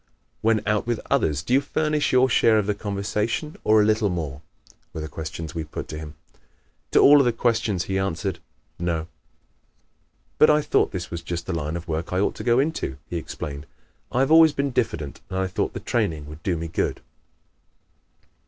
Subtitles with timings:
[0.41, 4.09] When out with others do you furnish your share of the conversation or a little
[4.09, 4.41] more?"
[4.93, 6.15] were the questions we put to him.
[6.89, 8.39] To all of the questions he answered
[8.79, 9.05] "No."
[10.39, 12.97] "But I thought this was just the line of work I ought to go into,"
[13.11, 13.67] he explained,
[14.11, 17.01] "I have always been diffident and I thought the training would do me good."